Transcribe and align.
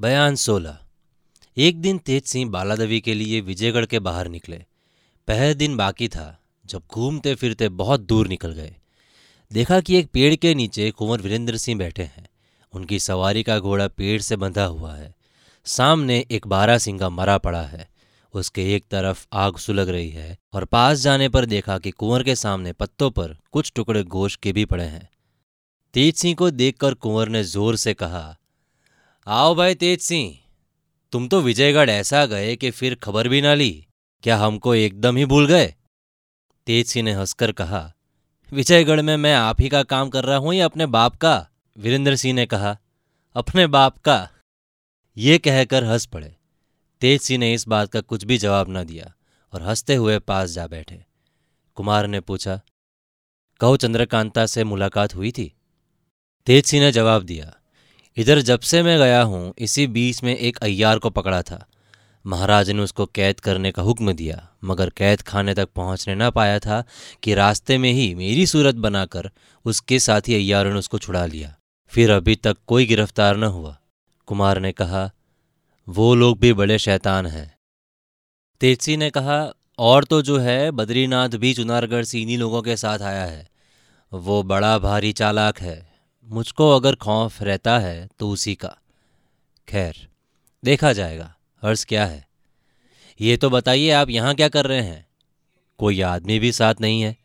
बयान 0.00 0.34
सोलह। 0.34 0.78
एक 1.56 1.80
दिन 1.80 1.98
तेज 1.98 2.22
सिंह 2.24 2.50
बालादेवी 2.50 3.00
के 3.00 3.14
लिए 3.14 3.40
विजयगढ़ 3.40 3.86
के 3.86 3.98
बाहर 3.98 4.28
निकले। 4.28 4.64
पहले 5.28 5.54
दिन 5.54 5.76
बाकी 5.76 6.08
था, 6.08 6.42
जब 6.66 6.82
घूमते 6.94 7.34
फिरते 7.34 7.68
बहुत 7.68 8.00
दूर 8.00 8.28
निकल 8.28 8.52
गए। 8.52 8.76
देखा 9.52 9.80
कि 9.80 9.96
एक 9.96 10.06
पेड़ 10.06 10.34
के 10.34 10.54
नीचे 10.54 10.90
कुंवर 10.90 11.20
वीरेंद्र 11.20 11.56
सिंह 11.56 11.78
बैठे 11.78 12.02
हैं। 12.02 12.28
उनकी 12.72 12.98
सवारी 12.98 13.42
का 13.42 13.58
घोड़ा 13.58 13.88
पेड़ 13.88 14.20
से 14.20 14.36
बंधा 14.36 14.64
हुआ 14.64 14.94
है। 14.94 15.14
सामने 15.64 16.26
एक 16.30 16.46
बारह 16.46 16.78
का 16.78 17.08
मरा 17.08 17.38
पड़ा 17.38 17.62
है। 17.62 17.88
उसके 18.34 18.74
एक 18.74 18.84
तरफ़ 18.90 19.26
आग 19.32 19.56
सुलग 19.56 19.88
रही 19.88 20.10
है 20.10 20.38
और 20.52 20.64
पास 20.64 20.98
जाने 20.98 21.28
पर 21.28 21.44
देखा 21.44 21.78
कि 21.78 21.90
कुंवर 21.90 22.22
के 22.22 22.34
सामने 22.34 22.72
पत्तों 22.72 23.10
पर 23.10 23.36
कुछ 23.52 23.72
टुकड़े 23.76 24.02
गोश्त 24.02 24.40
के 24.40 24.52
भी 24.52 24.64
पड़े 24.64 24.84
हैं। 24.84 25.08
तेज 25.94 26.14
सिंह 26.14 26.34
को 26.34 26.50
देखकर 26.50 26.94
कुंवर 26.94 27.28
ने 27.28 27.44
ज़ोर 27.44 27.76
से 27.76 27.94
कहा 27.94 28.36
आओ 29.26 29.54
भाई 29.54 29.74
तेज 29.74 30.00
सिंह। 30.00 30.38
तुम 31.12 31.28
तो 31.28 31.40
विजयगढ़ 31.40 31.90
ऐसा 31.90 32.26
गए 32.26 32.56
कि 32.56 32.70
फिर 32.70 32.94
खबर 32.94 33.28
भी 33.28 33.40
ना 33.42 33.54
ली। 33.54 33.86
क्या 34.22 34.36
हमको 34.36 34.74
एकदम 34.74 35.16
ही 35.16 35.24
भूल 35.24 35.46
गए? 35.46 35.74
तेज 36.66 36.86
सिंह 36.86 37.04
ने 37.04 37.12
हंसकर 37.12 37.52
कहा, 37.52 37.92
विजयगढ़ 38.52 39.02
में 39.02 39.16
मैं 39.16 39.34
आप 39.34 39.60
ही 39.60 39.68
का 39.68 39.82
काम 39.82 40.10
कर 40.10 40.24
रहा 40.24 40.36
हूँ 40.36 40.54
या 40.54 40.64
अपने 40.64 40.86
बाप 40.86 41.16
का? 41.16 41.48
वीरेंद्र 41.76 42.16
सिंह 42.16 42.34
ने 42.34 42.46
कहा, 42.46 42.76
अपने 43.36 43.66
बाप 43.66 43.98
का? 43.98 44.28
ये 45.16 45.38
कहकर 45.38 45.84
हंस 45.84 46.06
पड़े। 46.06 46.36
तेज 47.00 47.20
सिंह 47.20 47.38
ने 47.38 47.52
इस 47.54 47.68
बात 47.68 47.92
का 47.92 48.00
कुछ 48.00 48.24
भी 48.24 48.38
जवाब 48.38 48.66
न 48.70 48.84
दिया 48.84 49.12
और 49.52 49.62
हँसते 49.62 49.94
हुए 49.94 50.18
पास 50.18 50.50
जा 50.50 50.66
बैठे। 50.66 51.04
कुमार 51.74 52.06
ने 52.06 52.20
पूछा, 52.20 52.60
कहो 53.60 53.76
चंद्रकांता 53.76 54.46
से 54.46 54.64
मुलाकात 54.64 55.14
हुई 55.14 55.32
थी? 55.32 55.52
तेज 56.46 56.64
सिंह 56.64 56.84
ने 56.84 56.92
जवाब 56.92 57.22
दिया 57.22 57.54
इधर 58.16 58.40
जब 58.40 58.60
से 58.60 58.82
मैं 58.82 58.98
गया 58.98 59.22
हूँ, 59.22 59.54
इसी 59.58 59.86
बीच 59.86 60.22
में 60.22 60.36
एक 60.36 60.56
अय्यार 60.56 60.98
को 60.98 61.10
पकड़ा 61.10 61.42
था। 61.42 61.66
महाराज 62.26 62.70
ने 62.70 62.82
उसको 62.82 63.06
कैद 63.06 63.40
करने 63.40 63.72
का 63.72 63.82
हुक्म 63.82 64.12
दिया, 64.12 64.48
मगर 64.64 64.90
कैद 64.90 65.22
खाने 65.22 65.54
तक 65.54 65.68
पहुँचने 65.76 66.14
ना 66.14 66.30
पाया 66.30 66.58
था 66.58 66.84
कि 67.22 67.34
रास्ते 67.34 67.78
में 67.78 67.92
ही 67.92 68.14
मेरी 68.14 68.46
सूरत 68.46 68.74
बनाकर 68.74 69.30
उसके 69.64 69.98
साथी 69.98 70.34
अय्यारों 70.34 70.72
ने 70.72 70.78
उसको 70.78 70.98
छुड़ा 70.98 71.26
लिया। 71.26 71.56
फिर 71.88 72.10
अभी 72.10 72.36
तक 72.36 72.56
कोई 72.66 72.86
गिरफ़्तार 72.86 73.36
न 73.36 73.44
हुआ। 73.44 73.78
कुमार 74.26 74.60
ने 74.60 74.72
कहा, 74.72 75.10
वो 75.88 76.14
लोग 76.14 76.38
भी 76.38 76.52
बड़े 76.52 76.78
शैतान 76.78 77.26
हैं। 77.26 77.56
तेजसी 78.60 78.96
ने 78.96 79.10
कहा, 79.10 79.52
और 79.78 80.04
तो 80.04 80.22
जो 80.22 80.38
है, 80.38 80.70
बद्रीनाथ 80.70 81.28
भी 81.28 81.54
चुनारगढ़ 81.54 82.04
से 82.04 82.20
इन्हीं 82.20 82.38
लोगों 82.38 82.62
के 82.62 82.76
साथ 82.76 82.98
आया 82.98 83.24
है। 83.24 83.48
वो 84.12 84.42
बड़ा 84.42 84.78
भारी 84.78 85.12
चालाक 85.12 85.60
है। 85.60 85.93
मुझको 86.26 86.70
अगर 86.70 86.94
खौफ 86.94 87.42
रहता 87.42 87.78
है 87.78 88.08
तो 88.18 88.28
उसी 88.30 88.54
का। 88.54 88.76
खैर, 89.68 90.08
देखा 90.64 90.92
जाएगा 90.92 91.34
अर्ज़ 91.62 91.86
क्या 91.86 92.06
है? 92.06 92.28
ये 93.20 93.36
तो 93.36 93.50
बताइए 93.50 93.90
आप 93.90 94.10
यहाँ 94.10 94.34
क्या 94.34 94.48
कर 94.48 94.66
रहे 94.66 94.80
हैं? 94.80 95.06
कोई 95.78 96.00
आदमी 96.00 96.38
भी 96.38 96.52
साथ 96.52 96.74
नहीं 96.80 97.02
है। 97.02 97.16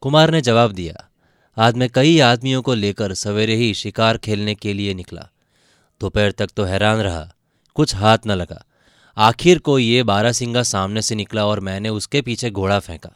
कुमार 0.00 0.30
ने 0.30 0.40
जवाब 0.40 0.72
दिया। 0.72 1.08
आज 1.56 1.74
मैं 1.74 1.88
कई 1.90 2.18
आदमियों 2.20 2.62
को 2.62 2.74
लेकर 2.74 3.14
सवेरे 3.14 3.54
ही 3.54 3.74
शिकार 3.74 4.18
खेलने 4.18 4.54
के 4.54 4.72
लिए 4.72 4.94
निकला। 4.94 5.28
दोपहर 6.00 6.32
तक 6.32 6.50
तो 6.56 6.64
हैरान 6.64 6.98
रहा, 6.98 7.34
कुछ 7.74 7.94
हाथ 7.94 8.18
न 8.26 8.30
लगा। 8.30 8.64
आखिर 9.16 9.58
को 9.58 9.78
ये 9.78 10.02
बारासिंगा 10.02 10.62
सामने 10.62 11.02
से 11.02 11.14
निकला 11.14 11.46
और 11.46 11.60
मैंने 11.60 11.88
उसके 11.88 12.22
पीछे 12.22 12.50
घोड़ा 12.50 12.78
फेंका। 12.78 13.10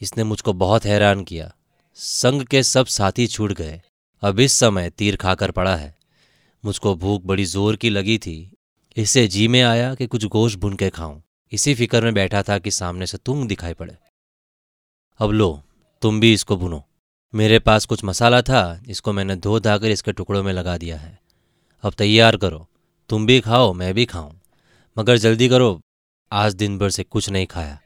इसने 0.00 0.24
मुझको 0.24 0.52
बहुत 0.52 0.84
हैरान 0.84 1.24
किया। 1.24 1.54
संग 1.94 2.42
के 2.42 2.62
सब 2.62 2.86
साथी 2.86 3.26
छूट 3.26 3.52
गए। 3.52 3.82
अब 4.22 4.40
इस 4.40 4.52
समय 4.52 4.90
तीर 4.90 5.16
खाकर 5.16 5.50
पड़ा 5.50 5.76
है। 5.76 5.96
मुझको 6.64 6.94
भूख 6.94 7.22
बड़ी 7.22 7.44
ज़ोर 7.44 7.76
की 7.76 7.90
लगी 7.90 8.18
थी। 8.18 8.52
इससे 8.96 9.28
जी 9.28 9.48
में 9.48 9.62
आया 9.62 9.94
कि 9.94 10.06
कुछ 10.06 10.24
गोश्त 10.24 10.58
भुन 10.58 10.76
के 10.76 10.90
खाऊं। 10.90 11.20
इसी 11.52 11.74
फ़िक्र 11.74 12.04
में 12.04 12.14
बैठा 12.14 12.42
था 12.42 12.58
कि 12.58 12.70
सामने 12.70 13.06
से 13.06 13.18
तुम 13.18 13.46
दिखाई 13.48 13.74
पड़े। 13.74 13.96
अब 15.20 15.30
लो, 15.30 15.62
तुम 16.02 16.20
भी 16.20 16.32
इसको 16.32 16.56
भुनो। 16.56 16.84
मेरे 17.34 17.58
पास 17.58 17.84
कुछ 17.84 18.04
मसाला 18.04 18.42
था, 18.42 18.82
इसको 18.88 19.12
मैंने 19.12 19.36
धो 19.36 19.60
धाकर 19.60 19.90
इसके 19.90 20.12
टुकड़ों 20.12 20.42
में 20.42 20.52
लगा 20.52 20.78
दिया 20.78 20.96
है। 20.96 21.20
अब 21.82 21.92
तैयार 21.92 22.36
करो। 22.36 22.68
तुम 23.08 23.26
भी 23.26 23.40
खाओ, 23.40 23.72
मैं 23.72 23.94
भी 23.94 24.04
खाऊं। 24.04 24.32
मगर 24.98 25.16
जल्दी 25.16 25.48
करो, 25.48 25.80
आज 26.32 26.54
दिन 26.54 26.78
भर 26.78 26.90
से 26.90 27.02
कुछ 27.02 27.30
नहीं 27.30 27.46
खाया। 27.46 27.78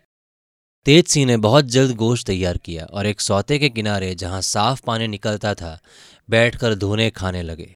तेज 0.85 1.07
सिंह 1.07 1.27
ने 1.27 1.37
बहुत 1.37 1.65
जल्द 1.65 1.97
गोश्त 1.97 2.27
तैयार 2.27 2.59
किया 2.59 2.85
और 2.85 3.07
एक 3.07 3.21
सौते 3.21 3.59
के 3.59 3.69
किनारे 3.69 4.15
जहाँ 4.15 4.41
साफ़ 4.41 4.83
पानी 4.87 5.07
निकलता 5.07 5.55
था 5.55 5.79
बैठकर 6.29 6.75
धोने 6.75 7.11
खाने 7.11 7.43
लगे। 7.43 7.75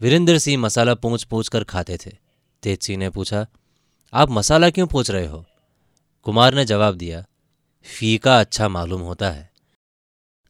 वीरेंद्र 0.00 0.38
सिंह 0.38 0.62
मसाला 0.62 0.94
पूछ 0.94 1.24
पूछ 1.24 1.48
कर 1.48 1.64
खाते 1.64 1.96
थे। 1.96 2.10
तेज 2.62 2.82
सिंह 2.82 2.98
ने 2.98 3.10
पूछा, 3.10 3.46
आप 4.12 4.30
मसाला 4.30 4.70
क्यों 4.70 4.86
पूछ 4.86 5.10
रहे 5.10 5.26
हो? 5.26 5.44
कुमार 6.22 6.54
ने 6.54 6.64
जवाब 6.64 6.94
दिया, 6.94 7.24
फीका 7.86 8.40
अच्छा 8.40 8.68
मालूम 8.68 9.00
होता 9.00 9.30
है। 9.30 9.50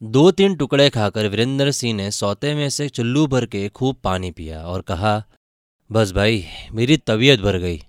दो 0.02 0.30
तीन 0.30 0.56
टुकड़े 0.56 0.90
खाकर 0.90 1.26
वीरेंद्र 1.26 1.70
सिंह 1.70 1.94
ने 1.94 2.10
सौते 2.10 2.54
में 2.54 2.68
से 2.70 2.88
चुल्लू 2.88 3.26
भर 3.26 3.46
के 3.46 3.68
खूब 3.68 3.96
पानी 3.96 4.30
पिया 4.30 4.64
और 4.66 4.80
कहा, 4.80 5.24
बस 5.90 6.12
भाई, 6.12 6.44
मेरी 6.72 6.96
तबीयत 6.96 7.40
भर 7.40 7.58
गई। 7.58 7.82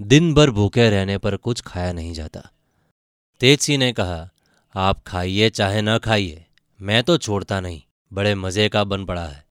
दिन 0.00 0.34
भर 0.34 0.50
भूखे 0.50 0.90
रहने 0.90 1.18
पर 1.18 1.36
कुछ 1.36 1.60
खाया 1.60 1.92
नहीं 1.92 2.12
जाता। 2.12 2.48
तेज 3.40 3.60
सिंह 3.60 3.78
ने 3.78 3.92
कहा, 3.92 4.30
आप 4.74 5.02
खाइए 5.06 5.50
चाहे 5.50 5.82
न 5.82 5.98
खाइए, 5.98 6.46
मैं 6.80 7.02
तो 7.02 7.18
छोड़ता 7.18 7.60
नहीं। 7.60 7.82
बड़े 8.12 8.34
मज़े 8.34 8.68
का 8.68 8.82
बन 8.84 9.04
पड़ा 9.04 9.24
है। 9.24 9.44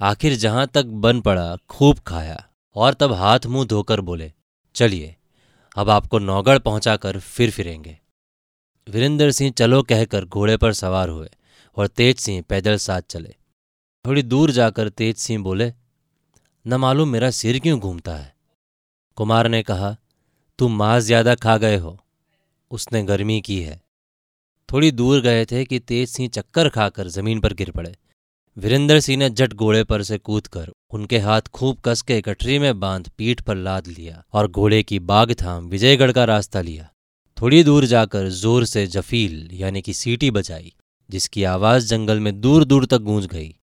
आखिर 0.00 0.34
जहाँ 0.34 0.66
तक 0.66 0.84
बन 0.84 1.20
पड़ा, 1.20 1.56
खूब 1.68 1.98
खाया 1.98 2.44
और 2.76 2.94
तब 2.94 3.12
हाथ 3.12 3.46
मुँह 3.46 3.66
धोकर 3.66 4.00
बोले, 4.00 4.32
चलिए, 4.74 5.14
अब 5.76 5.90
आपको 5.90 6.18
नौगढ़ 6.18 6.58
पहुंचाकर 6.58 7.18
फिर 7.18 7.50
फिरेंगे। 7.50 7.98
वीरेंद्र 8.86 9.30
सिंह 9.30 9.52
चलो 9.52 9.82
कहकर 9.82 10.24
घोड़े 10.24 10.56
पर 10.56 10.72
सवार 10.72 11.08
हुए 11.08 11.28
और 11.76 11.86
तेज 11.86 12.18
सिंह 12.18 12.42
पैदल 12.48 12.76
साथ 12.76 13.02
चले। 13.02 13.34
थोड़ी 14.04 14.22
दूर 14.22 14.50
जाकर 14.50 14.88
तेज 14.88 15.16
सिंह 15.16 15.42
बोले, 15.44 15.72
न 16.64 16.74
मालूम 16.74 17.08
मेरा 17.08 17.30
सिर 17.30 17.58
क्यों 17.58 17.78
घूमता 17.80 18.14
है? 18.16 18.34
कुमार 19.18 19.48
ने 19.48 19.62
कहा, 19.62 19.96
तुम 20.58 20.76
मांस 20.76 21.04
ज़्यादा 21.04 21.34
खा 21.34 21.56
गए 21.56 21.76
हो, 21.76 21.98
उसने 22.70 23.02
गर्मी 23.02 23.40
की 23.40 23.60
है। 23.62 23.80
थोड़ी 24.68 24.90
दूर 24.90 25.20
गए 25.20 25.44
थे 25.44 25.64
कि 25.64 25.78
तेज 25.78 26.08
सिंह 26.08 26.28
चक्कर 26.28 26.68
खाकर 26.68 27.08
ज़मीन 27.08 27.40
पर 27.40 27.52
गिर 27.52 27.70
पड़े। 27.70 27.94
वीरेंद्र 28.56 29.00
सिंह 29.00 29.18
ने 29.18 29.28
जट 29.30 29.52
घोड़े 29.54 29.82
पर 29.84 30.02
से 30.02 30.18
कूद 30.18 30.46
कर 30.46 30.70
उनके 30.92 31.18
हाथ 31.18 31.48
खूब 31.54 31.78
कस 31.84 32.02
के 32.02 32.20
कटरी 32.20 32.58
में 32.58 32.80
बाँध 32.80 33.08
पीठ 33.18 33.40
पर 33.40 33.56
लाद 33.56 33.86
लिया 33.86 34.22
और 34.32 34.50
घोड़े 34.50 34.82
की 34.82 34.98
बाग 34.98 35.32
थाम 35.32 35.68
विजयगढ़ 35.68 36.12
का 36.12 36.24
रास्ता 36.24 36.60
लिया। 36.60 36.88
थोड़ी 37.36 37.62
दूर 37.64 37.84
जाकर 37.84 38.28
ज़ोर 38.28 38.64
से 38.64 38.86
जफील 38.86 39.48
यानी 39.52 39.82
कि 39.82 39.92
सीटी 39.92 40.30
बजाई, 40.30 40.72
जिसकी 41.10 41.44
आवाज़ 41.44 41.88
जंगल 41.88 42.20
में 42.20 42.40
दूर 42.40 42.64
दूर 42.64 42.86
तक 42.86 42.98
गूंज 42.98 43.26
गई। 43.26 43.54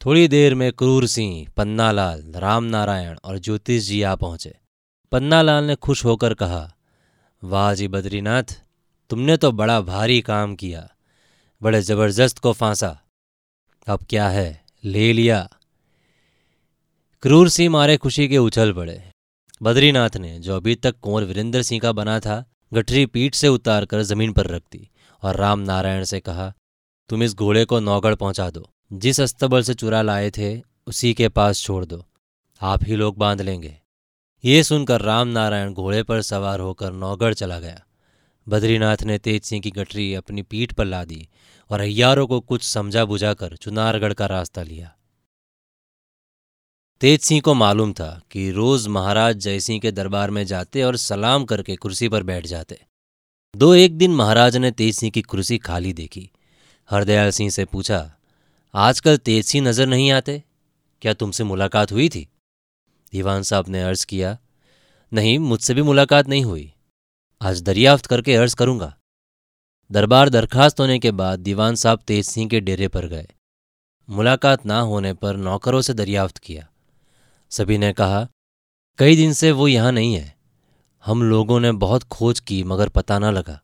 थोड़ी 0.00 0.28
देर 0.28 0.54
में 0.54 0.72
क्रूर 0.72 1.06
सिंह, 1.06 1.46
पन्नालाल 1.56 2.32
राम 2.36 2.64
नारायण 2.64 3.16
और 3.24 3.38
ज्योतिष 3.38 3.82
जी 3.82 4.02
आ 4.02 4.14
पहुँचे। 4.14 4.54
पन्नालाल 5.12 5.64
ने 5.64 5.74
खुश 5.76 6.04
होकर 6.04 6.34
कहा, 6.34 6.68
वाह 7.42 7.74
जी 7.74 7.88
बद्रीनाथ 7.88 8.60
तुमने 9.12 9.36
तो 9.36 9.52
बड़ा 9.52 9.80
भारी 9.80 10.20
काम 10.20 10.54
किया, 10.54 10.90
बड़े 11.62 11.82
ज़बरदस्त 11.82 12.38
को 12.38 12.52
फांसा। 12.52 13.00
अब 13.88 14.04
क्या 14.10 14.28
है? 14.28 14.64
ले 14.84 15.12
लिया। 15.12 15.48
क्रूर 17.22 17.48
सिंह 17.48 17.70
मारे 17.70 17.96
खुशी 17.96 18.28
के 18.28 18.38
उछल 18.38 18.72
पड़े। 18.72 19.10
बद्रीनाथ 19.62 20.16
ने 20.16 20.38
जो 20.38 20.56
अभी 20.56 20.74
तक 20.74 20.98
कुंवर 21.00 21.24
वीरेंद्र 21.24 21.62
सिंह 21.62 21.80
का 21.80 21.92
बना 21.92 22.20
था, 22.20 22.44
गठरी 22.72 23.06
पीठ 23.06 23.34
से 23.34 23.48
उतार 23.48 23.84
कर 23.84 24.02
ज़मीन 24.02 24.32
पर 24.32 24.46
रख 24.46 24.62
दी 24.72 24.90
और 25.22 25.36
राम 25.36 25.60
नारायण 25.60 26.04
से 26.04 26.20
कहा, 26.20 26.54
तुम 27.08 27.22
इस 27.22 27.34
घोड़े 27.34 27.64
को 27.64 27.80
नौगढ़ 27.80 28.14
पहुँचा 28.14 28.50
दो। 28.50 28.70
जिस 28.92 29.20
अस्तबल 29.20 29.62
से 29.62 29.74
चुरा 29.74 30.02
लाए 30.02 30.30
थे, 30.30 30.62
उसी 30.86 31.14
के 31.14 31.28
पास 31.28 31.60
छोड़ 31.60 31.84
दो। 31.84 32.06
आप 32.60 32.84
ही 32.84 32.96
लोग 32.96 33.18
बाँध 33.18 33.40
लेंगे। 33.40 33.80
ये 34.44 34.62
सुनकर 34.62 35.00
राम 35.00 35.28
नारायण 35.28 35.74
घोड़े 35.74 36.02
पर 36.02 36.22
सवार 36.22 36.60
होकर 36.60 36.92
नौगढ़ 36.92 37.34
चला 37.34 37.58
गया। 37.58 37.86
बद्रीनाथ 38.46 39.02
ने 39.02 39.18
तेज 39.18 39.42
सिंह 39.42 39.60
की 39.62 39.70
गठरी 39.70 40.12
अपनी 40.14 40.42
पीठ 40.42 40.72
पर 40.72 40.84
ला 40.84 41.04
दी 41.04 41.26
और 41.70 41.80
अय्यारों 41.80 42.26
को 42.26 42.40
कुछ 42.40 42.62
समझा 42.62 43.04
बुझाकर 43.04 43.56
चुनारगढ़ 43.56 44.12
का 44.12 44.26
रास्ता 44.26 44.62
लिया। 44.62 44.92
तेज 47.00 47.20
सिंह 47.20 47.40
को 47.40 47.54
मालूम 47.54 47.92
था 47.92 48.10
कि 48.30 48.50
रोज 48.50 48.86
महाराज 48.88 49.36
जयसिंह 49.36 49.80
के 49.80 49.92
दरबार 49.92 50.30
में 50.30 50.44
जाते 50.46 50.82
और 50.82 50.96
सलाम 50.96 51.44
करके 51.44 51.76
कुर्सी 51.76 52.08
पर 52.08 52.22
बैठ 52.22 52.46
जाते। 52.46 52.78
दो 53.54 53.74
एक 53.74 53.96
दिन 53.98 54.14
महाराज 54.14 54.56
ने 54.56 54.70
तेज 54.70 54.94
सिंह 54.96 55.10
की 55.12 55.22
कुर्सी 55.22 55.58
खाली 55.58 55.92
देखी। 55.92 56.28
हरदयाल 56.90 57.30
सिंह 57.30 57.50
से 57.50 57.64
पूछा, 57.64 57.98
आजकल 58.74 59.16
तेज 59.18 59.44
सिंह 59.44 59.66
नज़र 59.68 59.86
नहीं 59.86 60.10
आते? 60.12 60.42
क्या 61.02 61.12
तुमसे 61.14 61.44
मुलाकात 61.44 61.92
हुई 61.92 62.08
थी? 62.08 62.26
दीवान 63.12 63.42
साहब 63.42 63.68
ने 63.68 63.82
अर्ज़ 63.82 64.06
किया, 64.06 64.36
नहीं, 65.12 65.38
मुझसे 65.38 65.74
भी 65.74 65.82
मुलाकात 65.82 66.28
नहीं 66.28 66.44
हुई। 66.44 66.72
आज 67.42 67.62
दरियाफ्त 67.62 68.06
करके 68.06 68.34
अर्ज़ 68.34 68.56
करूँगा। 68.56 68.96
दरबार 69.92 70.28
दरखास्त 70.28 70.80
होने 70.80 70.98
के 70.98 71.10
बाद 71.10 71.40
दीवान 71.40 71.74
साहब 71.74 71.98
तेज 71.98 72.26
सिंह 72.26 72.48
के 72.48 72.60
डेरे 72.60 72.88
पर 72.88 73.06
गए। 73.06 73.28
मुलाकात 74.10 74.66
ना 74.66 74.80
होने 74.80 75.12
पर 75.14 75.36
नौकरों 75.36 75.80
से 75.80 75.94
दरियाफ्त 75.94 76.38
किया। 76.38 76.68
सभी 77.50 77.78
ने 77.78 77.92
कहा, 77.92 78.28
कई 78.98 79.16
दिन 79.16 79.32
से 79.32 79.52
वो 79.52 79.68
यहाँ 79.68 79.92
नहीं 79.92 80.14
है। 80.14 80.36
हम 81.04 81.22
लोगों 81.22 81.60
ने 81.60 81.72
बहुत 81.72 82.02
खोज 82.02 82.40
की 82.40 82.62
मगर 82.64 82.88
पता 82.88 83.18
ना 83.18 83.30
लगा। 83.30 83.60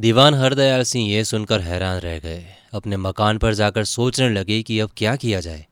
दीवान 0.00 0.34
हरदयाल 0.34 0.82
सिंह 0.82 1.10
ये 1.10 1.24
सुनकर 1.24 1.60
हैरान 1.60 2.00
रह 2.00 2.18
गए। 2.18 2.46
अपने 2.72 2.96
मकान 2.96 3.38
पर 3.38 3.54
जाकर 3.54 3.84
सोचने 3.84 4.30
लगे 4.30 4.62
कि 4.62 4.80
अब 4.80 4.90
क्या 4.96 5.16
किया 5.16 5.40
जाए। 5.40 5.66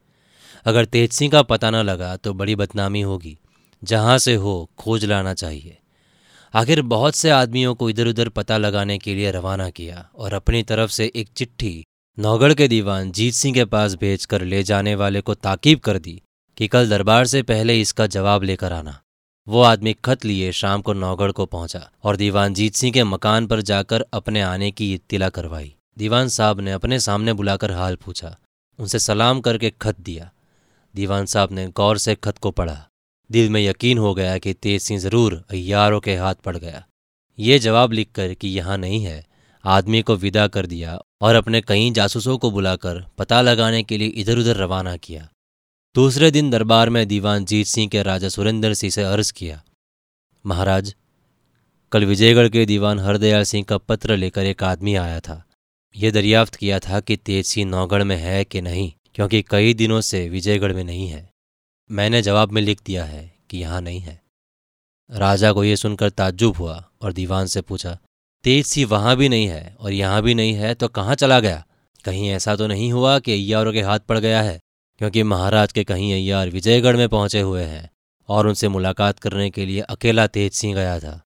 अगर 0.64 0.84
तेज 0.84 1.12
सिंह 1.12 1.32
का 1.32 1.42
पता 1.42 1.70
न 1.70 1.76
लगा 1.76 2.16
तो 2.16 2.34
बड़ी 2.34 2.56
बदनामी 2.56 3.00
होगी। 3.00 3.38
जहाँ 3.84 4.18
से 4.18 4.34
हो, 4.34 4.70
खोज 4.78 5.04
लाना 5.04 5.34
चाहिए। 5.34 5.78
आखिर 6.54 6.82
बहुत 6.82 7.14
से 7.14 7.30
आदमियों 7.30 7.74
को 7.74 7.90
इधर 7.90 8.06
उधर 8.06 8.28
पता 8.28 8.58
लगाने 8.58 8.98
के 8.98 9.14
लिए 9.14 9.30
रवाना 9.30 9.70
किया 9.70 10.08
और 10.14 10.34
अपनी 10.34 10.62
तरफ़ 10.62 10.90
से 10.90 11.12
एक 11.16 11.28
चिट्ठी 11.36 11.84
नौगढ़ 12.18 12.54
के 12.54 12.68
दीवान 12.68 13.12
जीत 13.12 13.34
सिंह 13.34 13.54
के 13.54 13.64
पास 13.64 13.94
भेजकर 13.94 14.42
ले 14.42 14.62
जाने 14.62 14.94
वाले 14.94 15.20
को 15.20 15.34
ताकीब 15.34 15.78
कर 15.78 15.98
दी 15.98 16.22
कि 16.56 16.68
कल 16.68 16.88
दरबार 16.88 17.26
से 17.26 17.42
पहले 17.42 17.80
इसका 17.80 18.06
जवाब 18.06 18.42
लेकर 18.42 18.72
आना। 18.72 19.00
वो 19.48 19.62
आदमी 19.62 19.92
खत 19.92 20.24
लिए 20.24 20.52
शाम 20.52 20.82
को 20.82 20.92
नौगढ़ 20.92 21.32
को 21.32 21.46
पहुँचा 21.46 21.90
और 22.04 22.16
दीवान 22.16 22.54
जीत 22.54 22.74
सिंह 22.74 22.92
के 22.92 23.04
मकान 23.04 23.46
पर 23.46 23.60
जाकर 23.60 24.06
अपने 24.12 24.40
आने 24.40 24.70
की 24.70 24.94
इत्तिला 24.94 25.28
करवाई। 25.28 25.74
दीवान 25.98 26.28
साहब 26.28 26.60
ने 26.60 26.72
अपने 26.72 27.00
सामने 27.00 27.32
बुलाकर 27.32 27.72
हाल 27.72 27.96
पूछा। 27.96 28.36
उनसे 28.78 28.98
सलाम 28.98 29.40
करके 29.40 29.70
खत 29.70 30.00
दिया। 30.00 30.30
दीवान 30.94 31.26
साहब 31.26 31.52
ने 31.52 31.66
गौर 31.68 31.98
से 31.98 32.14
खत 32.14 32.38
को 32.38 32.50
पढ़ा। 32.50 32.86
दिल 33.30 33.50
में 33.50 33.60
यकीन 33.60 33.98
हो 33.98 34.14
गया 34.14 34.36
कि 34.38 34.52
तेज 34.54 34.82
सिंह 34.82 35.00
ज़रूर 35.00 35.42
अयारों 35.50 36.00
के 36.00 36.14
हाथ 36.16 36.34
पड़ 36.34 36.56
गया। 36.56 36.84
ये 37.38 37.58
जवाब 37.58 37.92
लिखकर 37.92 38.34
कि 38.34 38.48
यहाँ 38.48 38.78
नहीं 38.78 39.02
है, 39.04 39.24
आदमी 39.64 40.02
को 40.02 40.16
विदा 40.16 40.46
कर 40.48 40.66
दिया 40.66 40.98
और 41.22 41.34
अपने 41.34 41.60
कई 41.60 41.90
जासूसों 41.90 42.36
को 42.38 42.50
बुलाकर 42.50 43.04
पता 43.18 43.40
लगाने 43.42 43.82
के 43.82 43.98
लिए 43.98 44.08
इधर 44.08 44.38
उधर 44.38 44.56
रवाना 44.56 44.96
किया। 44.96 45.28
दूसरे 45.94 46.30
दिन 46.30 46.50
दरबार 46.50 46.90
में 46.90 47.06
दीवान 47.08 47.44
जीत 47.44 47.66
सिंह 47.66 47.88
के 47.88 48.02
राजा 48.02 48.28
सुरेंद्र 48.28 48.72
सिंह 48.74 48.90
से 48.90 49.02
अर्ज़ 49.02 49.32
किया। 49.32 49.62
महाराज, 50.44 50.94
कल 51.92 52.04
विजयगढ़ 52.04 52.48
के 52.48 52.64
दीवान 52.66 52.98
हरदयाल 52.98 53.42
सिंह 53.42 53.64
का 53.64 53.78
पत्र 53.78 54.16
लेकर 54.16 54.44
एक 54.44 54.62
आदमी 54.62 54.94
आया 54.94 55.20
था। 55.20 55.42
यह 55.94 56.10
दरियाफ्त 56.10 56.54
किया 56.54 56.78
था 56.78 57.00
कि 57.00 57.16
तेज 57.16 57.46
सिंह 57.46 57.70
नौगढ़ 57.70 58.02
में 58.02 58.16
है 58.16 58.44
कि 58.44 58.60
नहीं, 58.60 58.92
क्योंकि 59.14 59.42
कई 59.42 59.74
दिनों 59.74 60.00
से 60.00 60.28
विजयगढ़ 60.28 60.72
में 60.72 60.84
नहीं 60.84 61.08
है। 61.08 61.28
मैंने 61.90 62.20
जवाब 62.22 62.52
में 62.52 62.60
लिख 62.62 62.80
दिया 62.86 63.04
है 63.04 63.30
कि 63.50 63.58
यहाँ 63.58 63.80
नहीं 63.80 64.00
है। 64.00 64.20
राजा 65.10 65.52
को 65.52 65.64
यह 65.64 65.76
सुनकर 65.76 66.10
ताज्जुब 66.10 66.56
हुआ 66.56 66.82
और 67.02 67.12
दीवान 67.12 67.46
से 67.46 67.60
पूछा, 67.60 67.98
तेज 68.44 68.66
सी 68.66 68.84
वहाँ 68.84 69.16
भी 69.16 69.28
नहीं 69.28 69.46
है 69.48 69.76
और 69.80 69.92
यहाँ 69.92 70.22
भी 70.22 70.34
नहीं 70.34 70.54
है 70.54 70.74
तो 70.74 70.88
कहाँ 70.88 71.14
चला 71.14 71.38
गया? 71.40 71.64
कहीं 72.04 72.28
ऐसा 72.30 72.54
तो 72.56 72.66
नहीं 72.66 72.92
हुआ 72.92 73.18
कि 73.18 73.32
अय्यारों 73.32 73.72
के 73.72 73.82
हाथ 73.82 74.00
पड़ 74.00 74.18
गया 74.18 74.42
है, 74.42 74.58
क्योंकि 75.00 75.22
महाराज 75.22 75.72
के 75.72 75.84
कहीं 75.84 76.12
अय्यार 76.14 76.50
विजयगढ़ 76.50 76.96
में 76.96 77.08
पहुँचे 77.08 77.40
हुए 77.40 77.62
हैं 77.62 77.90
और 78.28 78.46
उनसे 78.46 78.68
मुलाकात 78.68 79.18
करने 79.18 79.48
के 79.50 79.66
लिए 79.66 79.80
अकेला 79.80 80.26
तेज 80.28 80.52
सिंह 80.52 80.74
गया 80.74 80.98
था। 81.00 81.20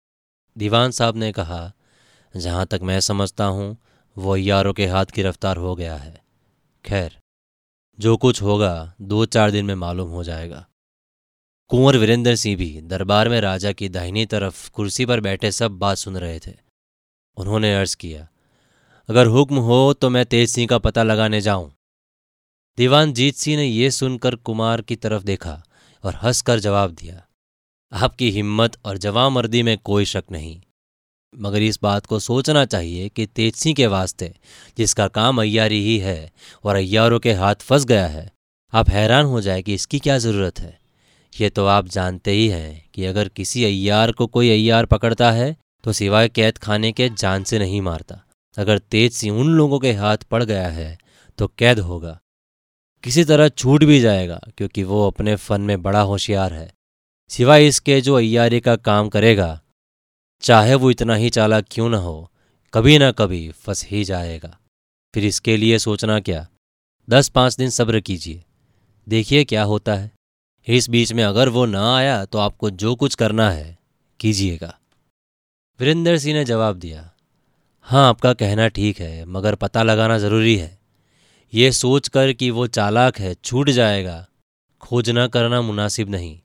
दीवान 0.56 0.90
साहब 0.90 1.16
ने 1.16 1.32
कहा, 1.32 1.72
जहाँ 2.34 2.66
तक 2.66 2.80
मैं 2.82 3.00
समझता 3.00 3.44
हूँ, 3.46 3.76
वो 4.16 4.34
अय्यारों 4.34 4.72
के 4.72 4.86
हाथ 4.86 5.06
गिरफ़्तार 5.14 5.56
हो 5.56 5.74
गया 5.74 5.96
है। 5.96 6.20
खैर 6.84 7.18
जो 8.00 8.16
कुछ 8.16 8.40
होगा 8.42 8.72
दो 9.02 9.24
चार 9.26 9.50
दिन 9.50 9.64
में 9.64 9.74
मालूम 9.74 10.10
हो 10.10 10.22
जाएगा। 10.24 10.66
कुंवर 11.70 11.96
वीरेंद्र 11.96 12.34
सिंह 12.36 12.56
भी 12.56 12.80
दरबार 12.82 13.28
में 13.28 13.40
राजा 13.40 13.72
की 13.72 13.88
दाहिनी 13.88 14.24
तरफ़ 14.26 14.70
कुर्सी 14.70 15.06
पर 15.06 15.20
बैठे 15.20 15.50
सब 15.52 15.78
बात 15.78 15.96
सुन 15.96 16.16
रहे 16.16 16.38
थे। 16.38 16.54
उन्होंने 17.36 17.74
अर्ज़ 17.74 17.96
किया, 17.96 18.26
अगर 19.08 19.26
हुक्म 19.26 19.56
हो 19.58 19.92
तो 19.92 20.10
मैं 20.10 20.24
तेज 20.26 20.48
सिंह 20.50 20.66
का 20.68 20.78
पता 20.78 21.02
लगाने 21.02 21.40
जाऊँ। 21.40 21.70
दीवान 22.78 23.12
जीत 23.12 23.34
सिंह 23.34 23.56
ने 23.56 23.66
यह 23.66 23.90
सुनकर 23.90 24.34
कुमार 24.36 24.82
की 24.82 24.96
तरफ़ 24.96 25.24
देखा 25.24 25.62
और 26.04 26.14
हंसकर 26.14 26.58
जवाब 26.58 26.90
दिया, 26.92 27.22
आपकी 27.92 28.30
हिम्मत 28.30 28.78
और 28.84 28.98
जवामर्दी 28.98 29.62
में 29.62 29.76
कोई 29.78 30.04
शक 30.04 30.24
नहीं। 30.32 30.60
मगर 31.32 31.62
इस 31.62 31.78
बात 31.82 32.06
को 32.06 32.18
सोचना 32.18 32.64
चाहिए 32.64 33.08
कि 33.08 33.26
तेजसी 33.26 33.72
के 33.74 33.86
वास्ते, 33.86 34.32
जिसका 34.78 35.06
काम 35.08 35.40
अयारी 35.40 35.82
ही 35.84 35.98
है 35.98 36.30
और 36.64 36.76
अयारों 36.76 37.18
के 37.20 37.32
हाथ 37.32 37.54
फंस 37.60 37.84
गया 37.84 38.06
है, 38.06 38.30
आप 38.72 38.90
हैरान 38.90 39.26
हो 39.26 39.40
जाए 39.40 39.62
कि 39.62 39.74
इसकी 39.74 39.98
क्या 39.98 40.18
ज़रूरत 40.18 40.60
है। 40.60 40.78
ये 41.32 41.48
तो 41.50 41.66
आप 41.66 41.88
जानते 41.88 42.30
ही 42.30 42.48
हैं 42.48 42.84
कि 42.94 43.04
अगर 43.04 43.28
किसी 43.28 43.64
अयार 43.64 44.12
को 44.12 44.26
कोई 44.26 44.50
अयार 44.50 44.86
पकड़ता 44.86 45.30
है 45.32 45.56
तो 45.84 45.92
सिवाय 45.92 46.28
कैद 46.28 46.58
खाने 46.58 46.90
के 46.92 47.08
जान 47.10 47.44
से 47.44 47.58
नहीं 47.58 47.80
मारता। 47.80 48.20
अगर 48.56 48.78
तेज 48.80 49.12
सिंह 49.12 49.38
उन 49.38 49.48
लोगों 49.48 49.78
के 49.78 49.92
हाथ 49.92 50.24
पड़ 50.30 50.42
गया 50.44 50.68
है 50.68 50.96
तो 51.38 51.46
कैद 51.48 51.78
होगा। 51.80 52.18
किसी 53.04 53.24
तरह 53.24 53.48
छूट 53.48 53.84
भी 53.84 54.00
जाएगा, 54.00 54.40
क्योंकि 54.56 54.82
वो 54.82 55.06
अपने 55.06 55.36
फन 55.36 55.60
में 55.60 55.80
बड़ा 55.82 56.00
होशियार 56.02 56.52
है। 56.52 56.72
सिवाय 57.30 57.66
इसके 57.66 58.00
जो 58.00 58.14
अयारी 58.14 58.60
का 58.60 58.76
काम 58.78 59.08
करेगा 59.08 59.60
चाहे 60.42 60.74
वो 60.74 60.90
इतना 60.90 61.14
ही 61.14 61.30
चालाक 61.30 61.66
क्यों 61.70 61.88
ना 61.88 61.98
हो, 61.98 62.30
कभी 62.74 62.98
ना 62.98 63.10
कभी 63.12 63.50
फंस 63.50 63.84
ही 63.86 64.04
जाएगा। 64.04 64.58
फिर 65.14 65.24
इसके 65.24 65.56
लिए 65.56 65.78
सोचना 65.78 66.20
क्या? 66.20 66.48
दस 67.10 67.28
पाँच 67.28 67.56
दिन 67.56 67.70
सब्र 67.70 68.00
कीजिए। 68.00 68.44
देखिए 69.08 69.44
क्या 69.44 69.62
होता 69.62 69.94
है। 69.94 70.12
इस 70.66 70.88
बीच 70.90 71.12
में 71.12 71.24
अगर 71.24 71.48
वो 71.48 71.66
ना 71.66 71.96
आया 71.96 72.24
तो 72.24 72.38
आपको 72.38 72.70
जो 72.70 72.94
कुछ 72.94 73.14
करना 73.14 73.50
है, 73.50 73.78
कीजिएगा। 74.20 74.78
वीरेंद्र 75.80 76.18
सिंह 76.18 76.34
ने 76.34 76.44
जवाब 76.44 76.76
दिया 76.76 77.10
हाँ 77.80 78.08
आपका 78.08 78.32
कहना 78.32 78.68
ठीक 78.68 79.00
है, 79.00 79.24
मगर 79.24 79.54
पता 79.54 79.82
लगाना 79.82 80.18
ज़रूरी 80.18 80.56
है। 80.56 80.78
ये 81.54 81.72
सोचकर 81.72 82.32
कि 82.32 82.50
वो 82.50 82.66
चालाक 82.66 83.18
है, 83.18 83.34
छूट 83.34 83.70
जाएगा। 83.70 84.26
खोजना 84.80 85.26
करना 85.26 85.60
मुनासिब 85.62 86.10
नहीं। 86.10 86.40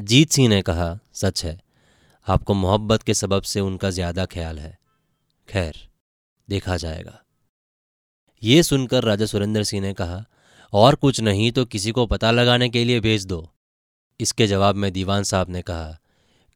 जीत 0.00 0.30
सिंह 0.30 0.48
ने 0.48 0.62
कहा, 0.62 0.98
सच 1.14 1.44
है। 1.44 1.67
आपको 2.28 2.54
मोहब्बत 2.54 3.02
के 3.02 3.14
सबब 3.14 3.42
से 3.42 3.60
उनका 3.60 3.90
ज़्यादा 3.90 4.26
ख्याल 4.26 4.58
है। 4.58 4.78
खैर, 5.48 5.76
देखा 6.48 6.76
जाएगा। 6.76 7.22
ये 8.42 8.62
सुनकर 8.62 9.04
राजा 9.04 9.26
सुरेंद्र 9.26 9.62
सिंह 9.64 9.82
ने 9.82 9.92
कहा, 9.92 10.24
और 10.72 10.94
कुछ 10.94 11.20
नहीं 11.20 11.52
तो 11.52 11.64
किसी 11.64 11.90
को 11.90 12.06
पता 12.06 12.30
लगाने 12.30 12.68
के 12.68 12.84
लिए 12.84 13.00
भेज 13.00 13.24
दो। 13.26 13.54
इसके 14.20 14.46
जवाब 14.46 14.74
में 14.74 14.92
दीवान 14.92 15.22
साहब 15.22 15.50
ने 15.50 15.62
कहा, 15.62 15.98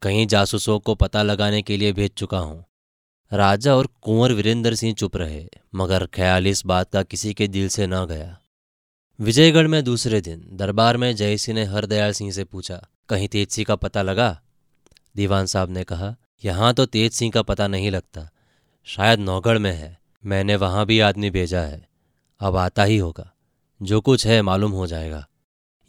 कहीं 0.03 0.27
जासूसों 0.27 0.79
को 0.79 0.95
पता 0.95 1.23
लगाने 1.23 1.63
के 1.63 1.77
लिए 1.77 1.93
भेज 1.93 2.11
चुका 2.11 2.39
हूँ। 2.39 2.65
राजा 3.33 3.77
और 3.77 3.89
कुंवर 4.03 4.33
वीरेंद्र 4.33 4.75
सिंह 4.75 4.95
चुप 4.95 5.17
रहे, 5.17 5.47
मगर 5.75 6.07
ख्याल 6.07 6.47
इस 6.47 6.65
बात 6.67 6.93
का 6.93 7.03
किसी 7.03 7.35
के 7.35 7.49
दिल 7.49 7.69
से 7.69 7.87
न 7.87 8.05
गया। 8.07 8.39
विजयगढ़ 9.19 9.67
में 9.67 9.85
दूसरे 9.85 10.21
दिन 10.21 10.49
दरबार 10.53 10.97
में 10.97 11.15
जयसिंह 11.17 11.55
ने 11.55 11.65
हरदयाल 11.65 12.13
सिंह 12.13 12.33
से 12.33 12.45
पूछा, 12.45 12.87
कहीं 13.09 13.29
तेजसी 13.29 13.65
का 13.65 13.77
पता 13.77 14.03
लगा? 14.03 14.42
दीवान 15.17 15.47
साहब 15.47 15.71
ने 15.71 15.85
कहा, 15.85 16.17
यहाँ 16.45 16.75
तो 16.75 16.87
तेज 16.87 17.13
सिंह 17.13 17.33
का 17.33 17.43
पता 17.43 17.67
नहीं 17.67 17.91
लगता। 17.91 18.31
शायद 18.85 19.19
नौगढ़ 19.19 19.59
में 19.59 19.73
है। 19.73 20.01
मैंने 20.25 20.57
वहाँ 20.57 20.87
भी 20.87 21.01
आदमी 21.01 21.31
भेजा 21.31 21.61
है। 21.61 21.89
अब 22.41 22.57
आता 22.57 22.85
ही 22.85 22.97
होगा। 22.97 23.33
जो 23.83 24.01
कुछ 24.01 24.27
है 24.27 24.43
मालूम 24.43 24.73
हो 24.73 24.87
जाएगा। 24.87 25.29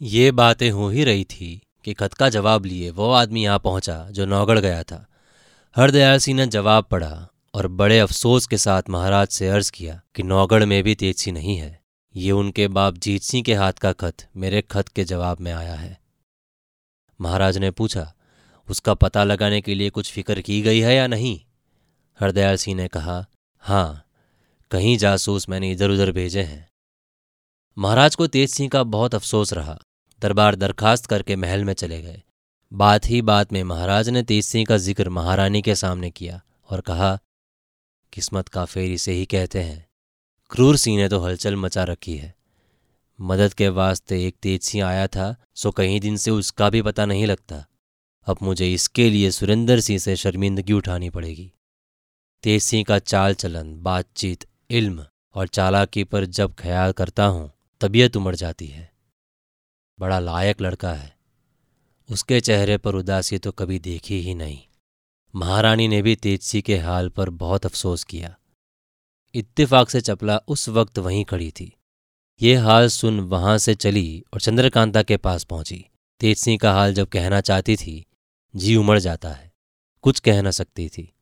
ये 0.02 0.32
बातें 0.32 0.70
हो 0.70 0.88
ही 0.88 1.04
रही 1.04 1.24
थी 1.24 1.60
कि 1.84 1.94
खत 1.94 2.14
का 2.14 2.28
जवाब 2.28 2.64
लिए 2.64 2.90
वो 2.90 3.10
आदमी 3.10 3.44
यहाँ 3.44 3.58
पहुँचा 3.58 4.08
जो 4.10 4.26
नौगढ़ 4.26 4.58
गया 4.58 4.82
था। 4.82 5.06
हरदयाल 5.76 6.18
सिंह 6.18 6.40
ने 6.40 6.46
जवाब 6.46 6.84
पढ़ा 6.84 7.28
और 7.54 7.68
बड़े 7.68 7.98
अफसोस 7.98 8.46
के 8.46 8.58
साथ 8.58 8.82
महाराज 8.90 9.28
से 9.28 9.48
अर्ज़ 9.48 9.72
किया 9.72 10.00
कि 10.14 10.22
नौगढ़ 10.22 10.64
में 10.64 10.82
भी 10.82 10.94
तेज 10.94 11.16
सिंह 11.16 11.38
नहीं 11.38 11.56
है। 11.56 11.80
ये 12.16 12.32
उनके 12.32 12.68
बाप 12.68 12.94
जीत 12.94 13.22
सिंह 13.22 13.44
के 13.44 13.54
हाथ 13.54 13.72
का 13.72 13.92
खत 13.92 14.14
मेरे 14.36 14.62
खत 14.62 14.88
के 14.88 15.04
जवाब 15.04 15.40
में 15.40 15.52
आया 15.52 15.74
है। 15.74 16.00
महाराज 17.20 17.58
ने 17.58 17.70
पूछा 17.70 18.13
उसका 18.68 18.94
पता 18.94 19.24
लगाने 19.24 19.60
के 19.60 19.74
लिए 19.74 19.90
कुछ 19.90 20.12
फ़िक्र 20.12 20.40
की 20.40 20.60
गई 20.62 20.80
है 20.80 20.94
या 20.94 21.06
नहीं? 21.06 21.40
हरदयाल 22.20 22.56
सिंह 22.56 22.76
ने 22.76 22.88
कहा 22.88 23.24
हाँ 23.62 24.04
कहीं 24.70 24.96
जासूस 24.98 25.48
मैंने 25.48 25.70
इधर 25.72 25.90
उधर 25.90 26.12
भेजे 26.12 26.42
हैं। 26.42 26.68
महाराज 27.76 28.14
को 28.14 28.26
तेज 28.26 28.50
सिंह 28.50 28.68
का 28.70 28.82
बहुत 28.84 29.14
अफसोस 29.14 29.52
रहा। 29.52 29.78
दरबार 30.22 30.54
दरखास्त 30.54 31.06
करके 31.06 31.36
महल 31.36 31.64
में 31.64 31.72
चले 31.72 32.00
गए। 32.02 32.22
बात 32.72 33.06
ही 33.06 33.20
बात 33.22 33.52
में 33.52 33.62
महाराज 33.64 34.08
ने 34.08 34.22
तेज 34.22 34.44
सिंह 34.44 34.64
का 34.66 34.76
ज़िक्र 34.76 35.08
महारानी 35.08 35.62
के 35.62 35.74
सामने 35.74 36.10
किया 36.10 36.40
और 36.68 36.80
कहा, 36.80 37.18
किस्मत 38.12 38.48
का 38.48 38.64
फेर 38.64 38.90
इसे 38.92 39.12
ही 39.12 39.26
कहते 39.26 39.62
हैं। 39.62 39.86
क्रूर 40.50 40.76
सिंह 40.76 40.96
ने 40.96 41.08
तो 41.08 41.18
हलचल 41.18 41.56
मचा 41.56 41.84
रखी 41.84 42.16
है। 42.16 42.34
मदद 43.18 43.54
के 43.54 43.68
वास्ते 43.68 44.24
एक 44.26 44.36
तेज 44.42 44.62
सिंह 44.62 44.84
आया 44.86 45.06
था, 45.06 45.34
सो 45.54 45.70
कहीं 45.70 46.00
दिन 46.00 46.16
से 46.16 46.30
उसका 46.30 46.70
भी 46.70 46.82
पता 46.82 47.06
नहीं 47.06 47.26
लगता। 47.26 47.64
अब 48.26 48.36
मुझे 48.42 48.72
इसके 48.72 49.10
लिए 49.10 49.30
सुरेंद्र 49.30 49.80
सिंह 49.80 49.98
से 49.98 50.16
शर्मिंदगी 50.16 50.72
उठानी 50.72 51.10
पड़ेगी। 51.10 51.52
तेज 52.42 52.62
सिंह 52.62 52.84
का 52.84 52.98
चाल 52.98 53.34
चलन, 53.34 53.82
बातचीत, 53.82 54.44
इल्म 54.70 55.06
और 55.34 55.48
चालाकी 55.48 56.04
पर 56.04 56.24
जब 56.24 56.54
ख्याल 56.54 56.92
करता 56.92 57.24
हूँ, 57.24 57.52
तबीयत 57.80 58.16
उमड़ 58.16 58.34
जाती 58.34 58.66
है। 58.66 58.92
बड़ा 60.00 60.18
लायक 60.18 60.60
लड़का 60.60 60.92
है। 60.92 61.16
उसके 62.10 62.40
चेहरे 62.40 62.78
पर 62.78 62.94
उदासी 62.94 63.38
तो 63.38 63.52
कभी 63.52 63.78
देखी 63.78 64.20
ही 64.20 64.34
नहीं। 64.34 64.58
महारानी 65.34 65.88
ने 65.88 66.02
भी 66.02 66.16
तेजसी 66.16 66.62
के 66.62 66.78
हाल 66.78 67.08
पर 67.08 67.30
बहुत 67.30 67.66
अफसोस 67.66 68.04
किया। 68.04 68.36
इत्तेफाक 69.34 69.90
से 69.90 70.00
चपला 70.00 70.36
उस 70.48 70.68
वक्त 70.68 70.98
वहीं 70.98 71.24
खड़ी 71.24 71.50
थी। 71.50 71.72
ये 72.42 72.54
हाल 72.54 72.88
सुन 72.88 73.20
वहाँ 73.20 73.58
से 73.58 73.74
चली 73.74 74.24
और 74.34 74.40
चंद्रकांता 74.40 75.02
के 75.02 75.16
पास 75.16 75.44
पहुँची। 75.44 75.84
तेज 76.20 76.38
सिंह 76.38 76.58
का 76.58 76.72
हाल 76.72 76.94
जब 76.94 77.08
कहना 77.08 77.40
चाहती 77.40 77.76
थी 77.76 78.06
जी 78.56 78.76
उमड़ 78.76 78.98
जाता 78.98 79.32
है। 79.32 79.52
कुछ 80.02 80.20
कह 80.20 80.42
न 80.42 80.50
सकती 80.50 80.88
थी। 80.88 81.14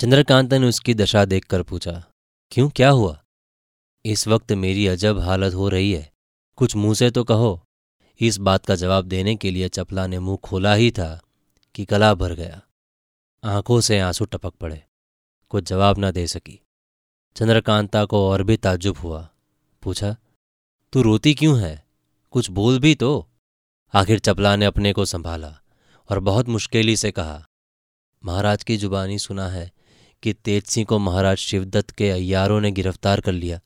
चंद्रकांता 0.00 0.58
ने 0.58 0.66
उसकी 0.66 0.94
दशा 0.94 1.24
देखकर 1.24 1.62
पूछा, 1.62 2.04
क्यों, 2.50 2.70
क्या 2.70 2.90
हुआ? 2.90 3.24
इस 4.04 4.28
वक्त 4.28 4.52
मेरी 4.52 4.86
अजब 4.86 5.18
हालत 5.18 5.54
हो 5.54 5.68
रही 5.68 5.92
है। 5.92 6.12
कुछ 6.56 6.76
मुँह 6.76 6.94
से 6.94 7.10
तो 7.10 7.24
कहो। 7.24 7.62
इस 8.20 8.38
बात 8.38 8.66
का 8.66 8.74
जवाब 8.74 9.04
देने 9.04 9.36
के 9.36 9.50
लिए 9.50 9.68
चपला 9.68 10.06
ने 10.06 10.18
मुँह 10.18 10.36
खोला 10.36 10.74
ही 10.74 10.90
था 10.90 11.22
कि 11.74 11.84
गला 11.84 12.14
भर 12.14 12.34
गया। 12.34 12.62
आँखों 13.44 13.80
से 13.80 14.00
आँसू 14.00 14.24
टपक 14.24 14.54
पड़े। 14.54 14.82
कुछ 15.48 15.64
जवाब 15.64 15.96
न 15.98 16.10
दे 16.10 16.26
सकी। 16.26 16.60
चंद्रकांता 17.36 18.04
को 18.04 18.30
और 18.30 18.42
भी 18.42 18.56
ताज्जुब 18.56 18.98
हुआ। 18.98 19.30
पूछा, 19.82 20.16
तू 20.92 21.02
रोती 21.02 21.34
क्यों 21.34 21.60
है? 21.60 21.86
कुछ 22.30 22.50
बोल 22.50 22.78
भी 22.78 22.94
तो? 22.94 23.28
आखिर 23.94 24.18
चपला 24.18 24.56
ने 24.56 24.64
अपने 24.64 24.92
को 24.92 25.04
संभाला। 25.04 25.61
और 26.10 26.18
बहुत 26.18 26.48
मुश्किली 26.48 26.96
से 26.96 27.10
कहा। 27.10 27.44
महाराज 28.24 28.62
की 28.64 28.76
जुबानी 28.76 29.18
सुना 29.18 29.48
है 29.48 29.72
कि 30.22 30.32
तेज 30.32 30.64
सिंह 30.64 30.86
को 30.86 30.98
महाराज 30.98 31.36
शिवदत्त 31.36 31.90
के 31.90 32.10
अयारों 32.10 32.60
ने 32.60 32.70
गिरफ़्तार 32.70 33.20
कर 33.20 33.32
लिया। 33.32 33.60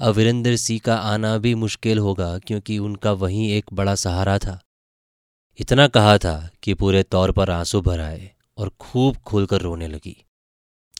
अब 0.00 0.14
वीरेंद्र 0.14 0.56
सिंह 0.56 0.80
का 0.84 0.96
आना 0.96 1.38
भी 1.38 1.54
मुश्किल 1.54 1.98
होगा 1.98 2.38
क्योंकि 2.38 2.78
उनका 2.78 3.12
वहीं 3.12 3.50
एक 3.52 3.64
बड़ा 3.72 3.94
सहारा 3.94 4.38
था। 4.38 4.60
इतना 5.58 5.88
कहा 5.88 6.18
था 6.18 6.50
कि 6.62 6.74
पूरे 6.74 7.02
तौर 7.02 7.32
पर 7.32 7.50
आँसू 7.50 7.80
भर 7.80 8.00
आए 8.00 8.30
और 8.58 8.68
खूब 8.80 9.16
खुलकर 9.16 9.60
रोने 9.60 9.88
लगी। 9.88 10.24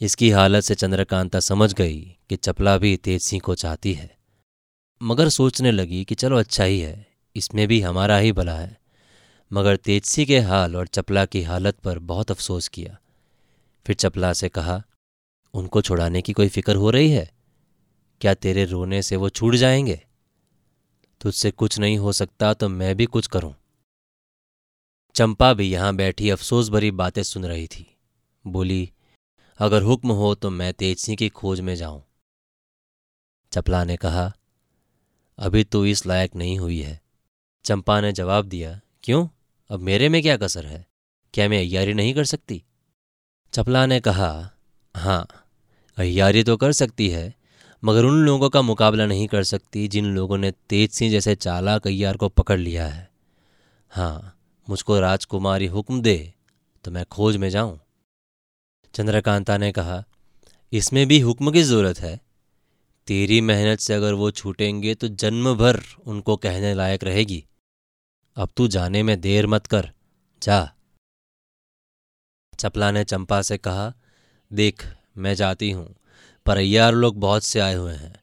इसकी 0.02 0.30
हालत 0.30 0.64
से 0.64 0.74
चंद्रकांता 0.74 1.40
समझ 1.40 1.74
गई 1.74 2.00
कि 2.28 2.36
चपला 2.36 2.78
भी 2.78 2.96
तेज 2.96 3.22
सिंह 3.22 3.42
को 3.44 3.54
चाहती 3.54 3.92
है। 3.92 4.16
मगर 5.02 5.28
सोचने 5.28 5.70
लगी 5.70 6.04
कि 6.04 6.14
चलो 6.14 6.38
अच्छा 6.38 6.64
ही 6.64 6.80
है, 6.80 7.06
इसमें 7.36 7.68
भी 7.68 7.80
हमारा 7.80 8.16
ही 8.16 8.32
भला 8.32 8.54
है। 8.54 8.79
मगर 9.52 9.76
तेजसी 9.76 10.26
के 10.26 10.38
हाल 10.38 10.76
और 10.76 10.86
चपला 10.86 11.26
की 11.26 11.42
हालत 11.42 11.78
पर 11.78 11.98
बहुत 11.98 12.30
अफसोस 12.30 12.68
किया। 12.68 12.98
फिर 13.86 13.96
चपला 13.96 14.32
से 14.32 14.48
कहा, 14.48 14.82
उनको 15.54 15.82
छुड़ाने 15.82 16.22
की 16.22 16.32
कोई 16.32 16.48
फ़िक्र 16.48 16.76
हो 16.76 16.90
रही 16.90 17.10
है? 17.10 17.34
क्या 18.20 18.34
तेरे 18.34 18.64
रोने 18.64 19.02
से 19.02 19.16
वो 19.16 19.28
छूट 19.28 19.54
जाएँगे? 19.54 20.06
तुझसे 21.20 21.50
कुछ 21.50 21.78
नहीं 21.78 21.98
हो 21.98 22.12
सकता 22.12 22.54
तो 22.54 22.68
मैं 22.68 22.96
भी 22.96 23.06
कुछ 23.06 23.26
करूँ। 23.26 23.54
चंपा 25.14 25.54
भी 25.54 25.70
यहाँ 25.70 25.94
बैठी 25.94 26.30
अफसोस 26.30 26.68
भरी 26.68 26.90
बातें 26.90 27.22
सुन 27.22 27.46
रही 27.46 27.66
थी। 27.66 27.96
बोली, 28.46 28.92
अगर 29.58 29.82
हुक्म 29.82 30.12
हो 30.12 30.34
तो 30.34 30.50
मैं 30.50 30.74
तेजसी 30.74 31.16
की 31.16 31.28
खोज 31.28 31.60
में 31.60 31.74
जाऊँ। 31.74 32.02
चपला 33.52 33.84
ने 33.84 33.96
कहा, 33.96 34.32
अभी 35.38 35.64
तो 35.64 35.86
इस 35.86 36.06
लायक 36.06 36.36
नहीं 36.36 36.58
हुई 36.58 36.80
है। 36.80 37.00
चंपा 37.64 38.00
ने 38.00 38.12
जवाब 38.12 38.44
दिया, 38.44 38.80
क्यों? 39.02 39.28
अब 39.70 39.80
मेरे 39.80 40.08
में 40.08 40.20
क्या 40.22 40.36
कसर 40.36 40.66
है? 40.66 40.86
क्या 41.34 41.48
मैं 41.48 41.58
अयारी 41.58 41.92
नहीं 41.94 42.14
कर 42.14 42.24
सकती? 42.24 42.62
चपला 43.52 43.84
ने 43.86 43.98
कहा 44.00 44.30
हाँ 44.94 45.26
अयारी 45.98 46.42
तो 46.44 46.56
कर 46.56 46.72
सकती 46.72 47.08
है, 47.08 47.34
मगर 47.82 48.04
उन 48.04 48.16
लोगों 48.24 48.48
का 48.50 48.62
मुकाबला 48.62 49.06
नहीं 49.06 49.26
कर 49.28 49.44
सकती 49.44 49.86
जिन 49.88 50.06
लोगों 50.14 50.38
ने 50.38 50.50
तेज 50.68 50.90
सिंह 50.90 51.10
जैसे 51.10 51.34
चालाक 51.36 51.86
अय्यार 51.86 52.16
को 52.16 52.28
पकड़ 52.28 52.58
लिया 52.58 52.86
है। 52.86 53.08
हाँ 53.92 54.36
मुझको 54.68 54.98
राजकुमारी 55.00 55.66
हुक्म 55.66 56.00
दे 56.02 56.32
तो 56.84 56.90
मैं 56.90 57.04
खोज 57.06 57.36
में 57.36 57.48
जाऊँ। 57.50 57.78
चंद्रकांता 58.94 59.56
ने 59.58 59.70
कहा, 59.72 60.02
इसमें 60.72 61.06
भी 61.06 61.18
हुक्म 61.20 61.50
की 61.50 61.62
ज़रूरत 61.62 62.00
है। 62.00 62.16
तेरी 63.08 63.40
मेहनत 63.40 63.80
से 63.80 63.94
अगर 63.94 64.14
वो 64.14 64.30
छूटेंगे 64.32 64.94
तो 64.94 65.08
जन्म 65.10 65.54
भर 65.54 65.80
उनको 66.06 66.36
कहने 66.38 66.74
लायक 66.74 67.04
रहेगी। 67.04 67.44
अब 68.36 68.48
तू 68.56 68.68
जाने 68.68 69.02
में 69.02 69.20
देर 69.20 69.46
मत 69.46 69.66
कर। 69.66 69.90
जा। 70.42 70.74
चपला 72.58 72.90
ने 72.90 73.04
चंपा 73.04 73.42
से 73.42 73.58
कहा, 73.58 73.92
देख, 74.52 74.84
मैं 75.16 75.34
जाती 75.34 75.70
हूँ, 75.70 75.96
पर 76.46 76.56
अय्यार 76.56 76.94
लोग 76.94 77.16
बहुत 77.16 77.44
से 77.44 77.60
आए 77.60 77.74
हुए 77.74 77.94
हैं। 77.94 78.14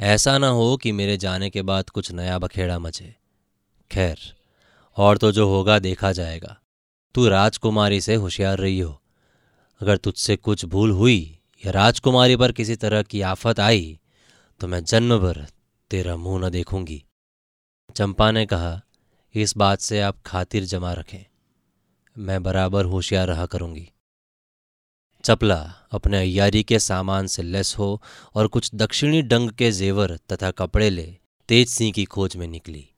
ऐसा 0.00 0.38
ना 0.38 0.48
हो 0.48 0.76
कि 0.76 0.92
मेरे 0.92 1.16
जाने 1.16 1.50
के 1.50 1.62
बाद 1.62 1.90
कुछ 1.90 2.12
नया 2.12 2.38
बखेड़ा 2.38 2.78
मचे। 2.78 3.14
खैर, 3.90 4.18
और 4.96 5.18
तो 5.18 5.32
जो 5.32 5.48
होगा 5.48 5.78
देखा 5.78 6.12
जाएगा। 6.12 6.56
तू 7.14 7.28
राजकुमारी 7.28 8.00
से 8.00 8.14
होशियार 8.14 8.58
रही 8.58 8.78
हो। 8.80 9.00
अगर 9.80 9.96
तुझसे 9.96 10.36
कुछ 10.36 10.64
भूल 10.64 10.90
हुई 10.90 11.38
या 11.66 11.72
राजकुमारी 11.72 12.36
पर 12.36 12.52
किसी 12.52 12.76
तरह 12.76 13.02
की 13.02 13.20
आफत 13.20 13.60
आई 13.60 13.98
तो 14.60 14.68
मैं 14.68 14.84
जन्म 14.84 15.18
भर 15.18 15.46
तेरा 15.90 16.16
मुँह 16.16 16.46
न 16.46 16.50
देखूँगी। 16.50 17.04
चंपा 17.96 18.30
ने 18.30 18.46
कहा 18.46 18.80
इस 19.34 19.56
बात 19.56 19.80
से 19.80 20.00
आप 20.00 20.22
खातिर 20.26 20.64
जमा 20.64 20.92
रखें। 20.92 21.26
मैं 22.18 22.42
बराबर 22.42 22.84
होशियार 22.84 23.28
रहा 23.28 23.46
करूँगी। 23.46 23.90
चपला, 25.24 25.74
अपने 25.90 26.18
अयारी 26.18 26.62
के 26.62 26.78
सामान 26.78 27.26
से 27.26 27.42
लेस 27.42 27.78
हो 27.78 28.02
और 28.34 28.46
कुछ 28.46 28.70
दक्षिणी 28.74 29.22
डंग 29.22 29.50
के 29.50 29.72
जेवर 29.72 30.16
तथा 30.16 30.50
कपड़े 30.50 30.90
ले 30.90 31.18
तेज 31.48 31.68
सिंह 31.68 31.92
की 31.92 32.04
खोज 32.04 32.36
में 32.36 32.46
निकली। 32.46 32.89